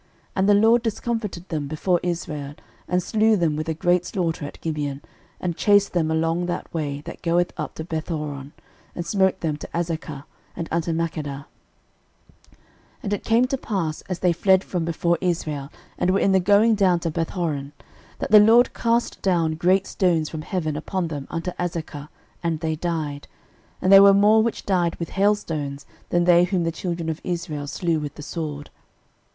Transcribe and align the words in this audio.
06:010:010 0.01 0.09
And 0.37 0.49
the 0.49 0.53
LORD 0.55 0.81
discomfited 0.81 1.49
them 1.49 1.67
before 1.67 1.99
Israel, 2.01 2.55
and 2.87 3.03
slew 3.03 3.35
them 3.35 3.55
with 3.55 3.69
a 3.69 3.75
great 3.75 4.03
slaughter 4.03 4.45
at 4.47 4.59
Gibeon, 4.59 5.03
and 5.39 5.55
chased 5.55 5.93
them 5.93 6.09
along 6.09 6.47
the 6.47 6.63
way 6.73 7.01
that 7.01 7.21
goeth 7.21 7.53
up 7.55 7.75
to 7.75 7.85
Bethhoron, 7.85 8.51
and 8.95 9.05
smote 9.05 9.41
them 9.41 9.57
to 9.57 9.69
Azekah, 9.75 10.23
and 10.55 10.67
unto 10.71 10.91
Makkedah. 10.91 11.45
06:010:011 11.45 11.45
And 13.03 13.13
it 13.13 13.23
came 13.23 13.45
to 13.45 13.57
pass, 13.59 14.01
as 14.09 14.17
they 14.21 14.33
fled 14.33 14.63
from 14.63 14.85
before 14.85 15.19
Israel, 15.21 15.69
and 15.99 16.09
were 16.09 16.19
in 16.19 16.31
the 16.31 16.39
going 16.39 16.73
down 16.73 16.99
to 17.01 17.11
Bethhoron, 17.11 17.71
that 18.17 18.31
the 18.31 18.39
LORD 18.39 18.73
cast 18.73 19.21
down 19.21 19.53
great 19.53 19.85
stones 19.85 20.29
from 20.29 20.41
heaven 20.41 20.75
upon 20.75 21.09
them 21.09 21.27
unto 21.29 21.51
Azekah, 21.59 22.09
and 22.41 22.59
they 22.59 22.75
died: 22.75 23.27
they 23.79 23.99
were 23.99 24.15
more 24.15 24.41
which 24.41 24.65
died 24.65 24.95
with 24.95 25.09
hailstones 25.09 25.85
than 26.09 26.23
they 26.23 26.45
whom 26.45 26.63
the 26.63 26.71
children 26.71 27.07
of 27.07 27.21
Israel 27.23 27.67
slew 27.67 27.99
with 27.99 28.15
the 28.15 28.23
sword. 28.23 28.71